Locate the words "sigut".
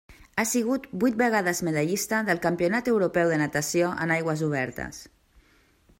0.51-0.87